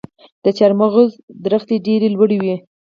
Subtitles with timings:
[0.43, 1.09] د چهارمغز
[1.45, 2.55] ونې ډیرې لوړې وي.